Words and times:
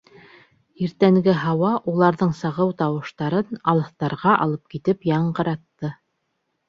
Иртәнге 0.85 1.35
һауа 1.41 1.73
уларҙың 1.93 2.33
сағыу 2.39 2.73
тауыштарын 2.81 3.61
алыҫтарға 3.75 4.33
алып 4.47 4.75
китеп 4.77 5.07
яңғыратты. 5.15 5.93